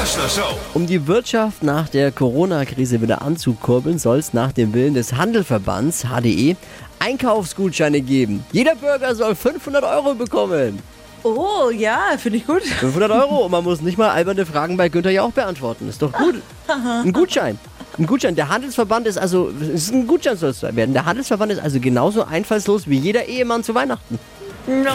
Kerschner 0.00 0.30
Show. 0.30 0.58
Um 0.72 0.86
die 0.86 1.06
Wirtschaft 1.06 1.62
nach 1.62 1.86
der 1.90 2.10
Corona-Krise 2.10 3.02
wieder 3.02 3.20
anzukurbeln, 3.20 3.98
soll 3.98 4.16
es 4.16 4.32
nach 4.32 4.50
dem 4.50 4.72
Willen 4.72 4.94
des 4.94 5.12
Handelverbands 5.12 6.04
HDE 6.04 6.56
Einkaufsgutscheine 7.00 8.00
geben. 8.00 8.42
Jeder 8.50 8.76
Bürger 8.76 9.14
soll 9.14 9.34
500 9.34 9.84
Euro 9.84 10.14
bekommen. 10.14 10.78
Oh, 11.22 11.68
ja, 11.68 11.98
finde 12.16 12.38
ich 12.38 12.46
gut. 12.46 12.62
500 12.62 13.10
Euro 13.10 13.44
und 13.44 13.50
man 13.50 13.62
muss 13.62 13.82
nicht 13.82 13.98
mal 13.98 14.08
alberne 14.08 14.46
Fragen 14.46 14.78
bei 14.78 14.88
Günther 14.88 15.10
ja 15.10 15.22
auch 15.22 15.32
beantworten. 15.32 15.86
Ist 15.86 16.00
doch 16.00 16.12
gut. 16.12 16.36
Ein 16.66 17.12
Gutschein. 17.12 17.58
Ein 17.98 18.06
Gutschein. 18.06 18.34
Der 18.34 18.48
Handelsverband 18.48 19.06
ist 19.06 19.18
also, 19.18 19.52
es 19.60 19.68
ist 19.68 19.92
ein 19.92 20.06
Gutschein 20.06 20.38
soll 20.38 20.48
es 20.48 20.62
werden. 20.62 20.94
Der 20.94 21.04
Handelsverband 21.04 21.52
ist 21.52 21.60
also 21.60 21.78
genauso 21.78 22.24
einfallslos 22.24 22.88
wie 22.88 22.96
jeder 22.96 23.26
Ehemann 23.26 23.62
zu 23.62 23.74
Weihnachten. 23.74 24.18
No. 24.66 24.94